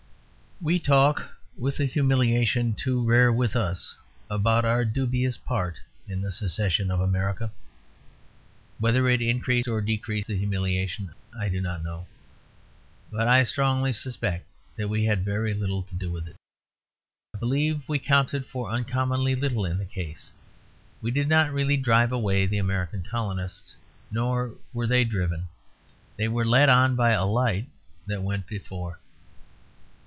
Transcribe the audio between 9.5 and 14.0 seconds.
or decrease the humiliation I do not know; but I strongly